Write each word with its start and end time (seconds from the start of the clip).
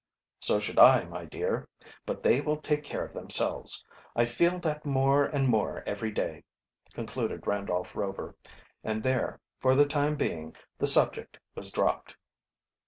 "So 0.39 0.59
should 0.59 0.79
I, 0.79 1.03
my 1.03 1.25
dear. 1.25 1.69
But 2.07 2.23
they 2.23 2.41
will 2.41 2.57
take 2.57 2.83
care 2.83 3.05
of 3.05 3.13
themselves, 3.13 3.85
I 4.15 4.25
feel 4.25 4.57
that 4.61 4.83
more 4.83 5.25
and 5.25 5.47
more 5.47 5.83
every 5.85 6.09
day," 6.09 6.43
concluded 6.95 7.45
Randolph 7.45 7.95
Rover; 7.95 8.35
and 8.83 9.03
there, 9.03 9.39
for 9.59 9.75
the 9.75 9.85
time 9.85 10.15
being, 10.15 10.55
the 10.79 10.87
subject 10.87 11.37
was 11.53 11.71
dropped. 11.71 12.15